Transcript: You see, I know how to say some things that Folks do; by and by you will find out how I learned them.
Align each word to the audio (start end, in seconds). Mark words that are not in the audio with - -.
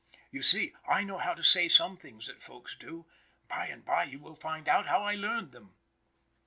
You 0.31 0.41
see, 0.41 0.73
I 0.87 1.03
know 1.03 1.19
how 1.19 1.35
to 1.35 1.43
say 1.43 1.69
some 1.69 1.95
things 1.95 2.25
that 2.25 2.41
Folks 2.41 2.75
do; 2.75 3.05
by 3.47 3.67
and 3.67 3.85
by 3.85 4.05
you 4.05 4.17
will 4.17 4.33
find 4.33 4.67
out 4.67 4.87
how 4.87 5.03
I 5.03 5.13
learned 5.13 5.51
them. 5.51 5.75